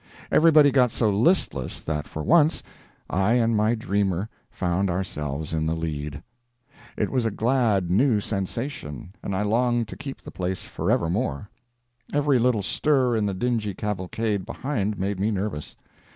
[0.31, 2.63] Everybody got so listless that for once
[3.07, 6.23] I and my dreamer found ourselves in the lead.
[6.97, 11.51] It was a glad, new sensation, and I longed to keep the place forevermore.
[12.11, 15.75] Every little stir in the dingy cavalcade behind made me nervous.